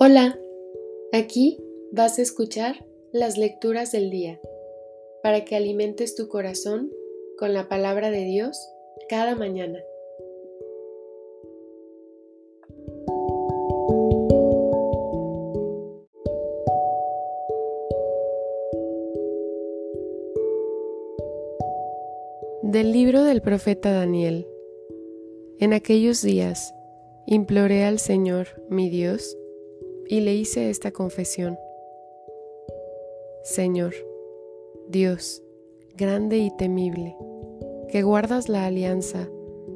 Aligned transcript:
Hola, 0.00 0.38
aquí 1.12 1.58
vas 1.90 2.20
a 2.20 2.22
escuchar 2.22 2.86
las 3.10 3.36
lecturas 3.36 3.90
del 3.90 4.10
día 4.10 4.40
para 5.24 5.44
que 5.44 5.56
alimentes 5.56 6.14
tu 6.14 6.28
corazón 6.28 6.92
con 7.36 7.52
la 7.52 7.68
palabra 7.68 8.12
de 8.12 8.22
Dios 8.22 8.56
cada 9.08 9.34
mañana. 9.34 9.80
Del 22.62 22.92
libro 22.92 23.24
del 23.24 23.42
profeta 23.42 23.90
Daniel. 23.90 24.46
En 25.58 25.72
aquellos 25.72 26.22
días 26.22 26.72
imploré 27.26 27.82
al 27.82 27.98
Señor, 27.98 28.46
mi 28.68 28.90
Dios, 28.90 29.36
y 30.08 30.20
le 30.20 30.34
hice 30.34 30.70
esta 30.70 30.90
confesión. 30.90 31.58
Señor, 33.42 33.94
Dios, 34.88 35.42
grande 35.96 36.38
y 36.38 36.50
temible, 36.56 37.16
que 37.88 38.02
guardas 38.02 38.48
la 38.48 38.66
alianza 38.66 39.28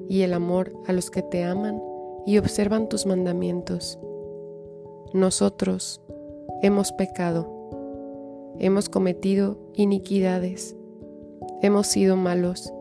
y 0.09 0.23
el 0.23 0.33
amor 0.33 0.73
a 0.87 0.93
los 0.93 1.11
que 1.11 1.23
te 1.23 1.45
aman 1.45 1.83
y 2.27 2.39
observan 2.39 2.89
tus 2.89 3.07
mandamientos. 3.07 3.99
Nosotros 5.13 6.01
hemos 6.63 6.93
pecado, 6.93 8.55
hemos 8.59 8.89
cometido 8.89 9.59
iniquidades, 9.75 10.77
hemos 11.61 11.87
sido 11.87 12.17
malos, 12.17 12.73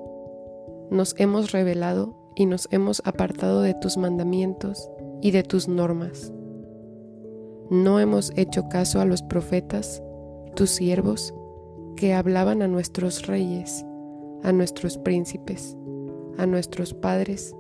nos 0.90 1.16
hemos 1.18 1.52
rebelado 1.52 2.16
y 2.36 2.46
nos 2.46 2.68
hemos 2.72 3.02
apartado 3.06 3.62
de 3.62 3.74
tus 3.74 3.98
mandamientos 3.98 4.90
y 5.22 5.32
de 5.32 5.44
tus 5.44 5.68
normas 5.68 6.32
no 7.72 8.02
hemos 8.02 8.34
hecho 8.36 8.68
caso 8.68 9.00
a 9.00 9.06
los 9.06 9.22
profetas, 9.22 10.04
tus 10.56 10.72
siervos, 10.72 11.34
que 11.96 12.14
hablaban 12.14 12.62
a 12.62 12.68
nuestros 12.68 13.28
reyes, 13.28 13.86
a 14.44 14.52
nuestros 14.52 14.98
príncipes, 14.98 15.78
a 16.38 16.46
nuestros 16.46 16.94
padres 16.94 17.56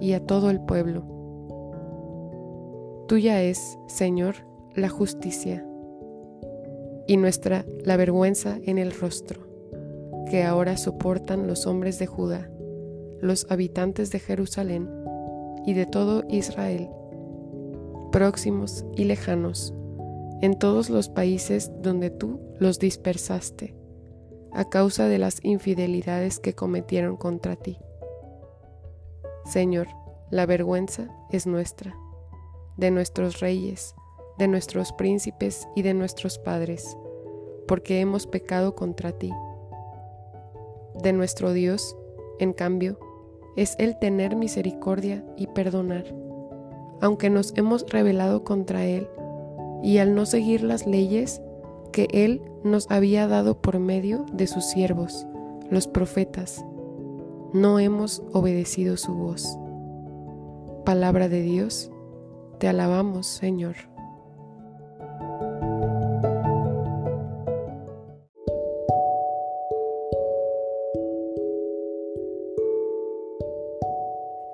y 0.00 0.12
a 0.12 0.20
todo 0.20 0.50
el 0.50 0.60
pueblo. 0.60 1.06
Tuya 3.08 3.42
es, 3.42 3.78
Señor, 3.86 4.34
la 4.74 4.90
justicia 4.90 5.66
y 7.06 7.16
nuestra 7.16 7.64
la 7.84 7.96
vergüenza 7.96 8.58
en 8.64 8.76
el 8.76 8.92
rostro, 8.92 9.48
que 10.30 10.42
ahora 10.42 10.76
soportan 10.76 11.46
los 11.46 11.66
hombres 11.66 11.98
de 11.98 12.06
Judá, 12.06 12.50
los 13.22 13.46
habitantes 13.50 14.10
de 14.10 14.18
Jerusalén 14.18 14.90
y 15.64 15.72
de 15.72 15.86
todo 15.86 16.22
Israel 16.28 16.90
próximos 18.14 18.84
y 18.94 19.06
lejanos, 19.06 19.74
en 20.40 20.56
todos 20.56 20.88
los 20.88 21.08
países 21.08 21.72
donde 21.82 22.10
tú 22.10 22.40
los 22.60 22.78
dispersaste, 22.78 23.74
a 24.52 24.68
causa 24.68 25.08
de 25.08 25.18
las 25.18 25.40
infidelidades 25.42 26.38
que 26.38 26.54
cometieron 26.54 27.16
contra 27.16 27.56
ti. 27.56 27.76
Señor, 29.44 29.88
la 30.30 30.46
vergüenza 30.46 31.08
es 31.32 31.48
nuestra, 31.48 31.96
de 32.76 32.92
nuestros 32.92 33.40
reyes, 33.40 33.96
de 34.38 34.46
nuestros 34.46 34.92
príncipes 34.92 35.66
y 35.74 35.82
de 35.82 35.94
nuestros 35.94 36.38
padres, 36.38 36.96
porque 37.66 37.98
hemos 37.98 38.28
pecado 38.28 38.76
contra 38.76 39.10
ti. 39.10 39.32
De 41.02 41.12
nuestro 41.12 41.52
Dios, 41.52 41.96
en 42.38 42.52
cambio, 42.52 42.96
es 43.56 43.74
el 43.80 43.98
tener 43.98 44.36
misericordia 44.36 45.26
y 45.36 45.48
perdonar 45.48 46.23
aunque 47.00 47.30
nos 47.30 47.52
hemos 47.56 47.84
rebelado 47.88 48.44
contra 48.44 48.86
Él, 48.86 49.08
y 49.82 49.98
al 49.98 50.14
no 50.14 50.26
seguir 50.26 50.62
las 50.62 50.86
leyes 50.86 51.42
que 51.92 52.08
Él 52.10 52.42
nos 52.64 52.90
había 52.90 53.28
dado 53.28 53.60
por 53.60 53.78
medio 53.78 54.24
de 54.32 54.46
sus 54.46 54.64
siervos, 54.64 55.26
los 55.70 55.86
profetas, 55.86 56.64
no 57.52 57.78
hemos 57.78 58.22
obedecido 58.32 58.96
su 58.96 59.14
voz. 59.14 59.58
Palabra 60.84 61.28
de 61.28 61.42
Dios, 61.42 61.90
te 62.58 62.68
alabamos, 62.68 63.26
Señor. 63.26 63.76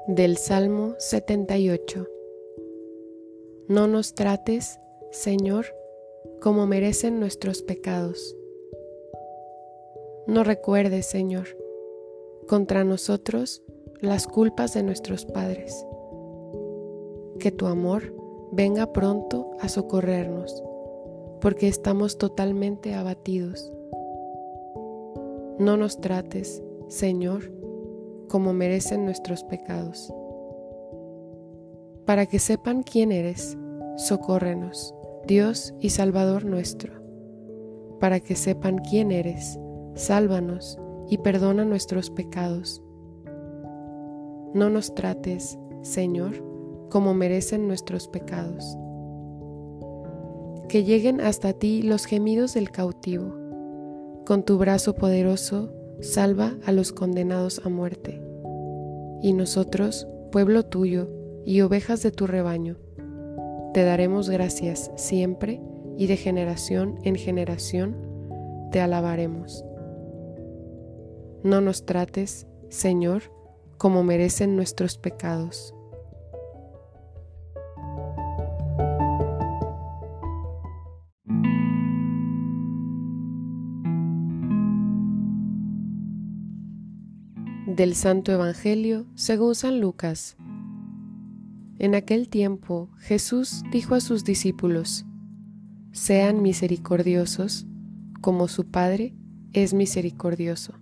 Del 0.06 0.36
Salmo 0.36 0.94
78 0.98 2.19
no 3.70 3.86
nos 3.86 4.16
trates, 4.16 4.80
Señor, 5.12 5.66
como 6.42 6.66
merecen 6.66 7.20
nuestros 7.20 7.62
pecados. 7.62 8.36
No 10.26 10.42
recuerdes, 10.42 11.06
Señor, 11.06 11.46
contra 12.48 12.82
nosotros 12.82 13.62
las 14.00 14.26
culpas 14.26 14.74
de 14.74 14.82
nuestros 14.82 15.24
padres. 15.24 15.86
Que 17.38 17.52
tu 17.52 17.68
amor 17.68 18.12
venga 18.50 18.92
pronto 18.92 19.52
a 19.60 19.68
socorrernos, 19.68 20.64
porque 21.40 21.68
estamos 21.68 22.18
totalmente 22.18 22.94
abatidos. 22.94 23.72
No 25.60 25.76
nos 25.76 26.00
trates, 26.00 26.60
Señor, 26.88 27.52
como 28.28 28.52
merecen 28.52 29.04
nuestros 29.04 29.44
pecados. 29.44 30.12
Para 32.04 32.26
que 32.26 32.40
sepan 32.40 32.82
quién 32.82 33.12
eres, 33.12 33.56
socórrenos, 34.00 34.94
Dios 35.26 35.74
y 35.78 35.90
Salvador 35.90 36.44
nuestro. 36.44 36.94
Para 38.00 38.20
que 38.20 38.34
sepan 38.34 38.78
quién 38.78 39.12
eres, 39.12 39.58
sálvanos 39.94 40.78
y 41.08 41.18
perdona 41.18 41.64
nuestros 41.64 42.10
pecados. 42.10 42.82
No 44.54 44.70
nos 44.70 44.94
trates, 44.94 45.58
Señor, 45.82 46.42
como 46.88 47.12
merecen 47.12 47.68
nuestros 47.68 48.08
pecados. 48.08 48.64
Que 50.68 50.82
lleguen 50.82 51.20
hasta 51.20 51.52
ti 51.52 51.82
los 51.82 52.06
gemidos 52.06 52.54
del 52.54 52.70
cautivo. 52.70 53.34
Con 54.24 54.44
tu 54.44 54.56
brazo 54.56 54.94
poderoso, 54.94 55.74
salva 56.00 56.54
a 56.64 56.72
los 56.72 56.92
condenados 56.92 57.60
a 57.66 57.68
muerte. 57.68 58.22
Y 59.20 59.34
nosotros, 59.34 60.08
pueblo 60.32 60.64
tuyo 60.64 61.08
y 61.44 61.60
ovejas 61.60 62.02
de 62.02 62.12
tu 62.12 62.26
rebaño, 62.26 62.78
te 63.72 63.84
daremos 63.84 64.28
gracias 64.28 64.90
siempre 64.96 65.60
y 65.96 66.06
de 66.06 66.16
generación 66.16 66.98
en 67.04 67.14
generación 67.14 67.96
te 68.72 68.80
alabaremos. 68.80 69.64
No 71.44 71.60
nos 71.60 71.86
trates, 71.86 72.46
Señor, 72.68 73.22
como 73.78 74.02
merecen 74.02 74.56
nuestros 74.56 74.98
pecados. 74.98 75.74
Del 87.66 87.94
Santo 87.94 88.32
Evangelio 88.32 89.06
según 89.14 89.54
San 89.54 89.80
Lucas 89.80 90.36
en 91.80 91.94
aquel 91.94 92.28
tiempo 92.28 92.90
Jesús 92.98 93.64
dijo 93.72 93.94
a 93.94 94.00
sus 94.00 94.22
discípulos, 94.22 95.06
Sean 95.92 96.42
misericordiosos 96.42 97.66
como 98.20 98.48
su 98.48 98.66
Padre 98.66 99.14
es 99.54 99.72
misericordioso. 99.72 100.74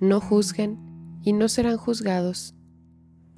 No 0.00 0.20
juzguen 0.20 1.20
y 1.22 1.32
no 1.32 1.48
serán 1.48 1.76
juzgados. 1.76 2.56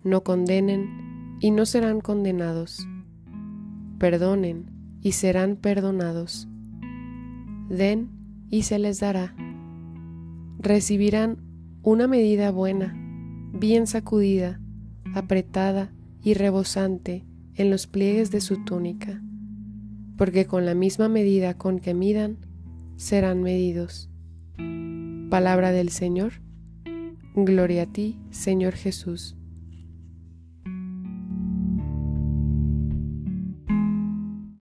No 0.03 0.25
condenen 0.25 1.37
y 1.41 1.51
no 1.51 1.67
serán 1.67 2.01
condenados. 2.01 2.89
Perdonen 3.99 4.71
y 5.03 5.13
serán 5.13 5.57
perdonados. 5.57 6.49
Den 7.69 8.09
y 8.49 8.63
se 8.63 8.79
les 8.79 8.99
dará. 8.99 9.37
Recibirán 10.59 11.37
una 11.83 12.07
medida 12.07 12.51
buena, 12.51 12.95
bien 13.53 13.87
sacudida, 13.87 14.59
apretada 15.15 15.93
y 16.23 16.35
rebosante 16.35 17.25
en 17.55 17.71
los 17.71 17.87
pliegues 17.87 18.31
de 18.31 18.41
su 18.41 18.65
túnica, 18.65 19.23
porque 20.17 20.47
con 20.47 20.67
la 20.67 20.75
misma 20.75 21.09
medida 21.09 21.55
con 21.55 21.79
que 21.79 21.95
midan, 21.95 22.39
serán 22.97 23.43
medidos. 23.43 24.11
Palabra 25.31 25.73
del 25.73 25.89
Señor. 25.89 26.33
Gloria 27.35 27.85
a 27.85 27.87
ti, 27.87 28.19
Señor 28.31 28.75
Jesús. 28.75 29.37